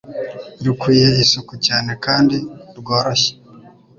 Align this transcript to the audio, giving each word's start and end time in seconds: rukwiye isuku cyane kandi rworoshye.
rukwiye 0.65 1.07
isuku 1.23 1.53
cyane 1.65 1.91
kandi 2.05 2.37
rworoshye. 2.77 3.31